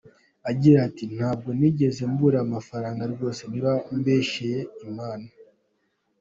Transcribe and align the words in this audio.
Agira 0.49 0.77
ati 0.87 1.05
"Ntabwo 1.15 1.49
nigeze 1.57 2.01
mbura 2.11 2.37
amafaranga 2.45 3.03
rwose, 3.13 3.41
naba 3.51 3.73
mbeshyeye 3.97 4.59
Imana. 4.87 5.27